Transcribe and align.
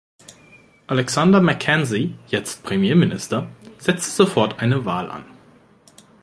Alexander 0.87 1.41
Mackenzie, 1.41 2.17
jetzt 2.27 2.63
Premierminister, 2.63 3.45
setzte 3.77 4.09
sofort 4.09 4.59
eine 4.59 4.83
Wahl 4.83 5.11
an. 5.11 5.25